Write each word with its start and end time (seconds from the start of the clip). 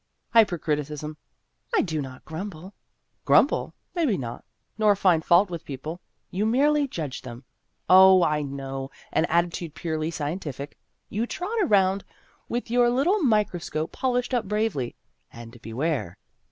"Hypercriticism."" 0.35 1.15
I 1.77 1.83
do 1.83 2.01
not 2.01 2.25
grumble."" 2.25 2.73
Grumble? 3.25 3.75
Maybe 3.93 4.17
not. 4.17 4.43
Nor 4.75 4.95
find 4.95 5.23
fault 5.23 5.51
with 5.51 5.63
people. 5.63 6.01
You 6.31 6.43
merely 6.47 6.87
judge 6.87 7.21
them. 7.21 7.43
Oh, 7.87 8.23
I 8.23 8.41
know 8.41 8.89
an 9.11 9.25
attitude 9.25 9.75
purely 9.75 10.09
scientific. 10.09 10.75
You 11.09 11.27
trot 11.27 11.55
around 11.61 12.03
with 12.49 12.71
your 12.71 12.89
little 12.89 13.21
micro 13.21 13.59
scope 13.59 13.91
polished 13.91 14.33
up 14.33 14.47
bravely, 14.47 14.95
and 15.31 15.61
beware 15.61 16.17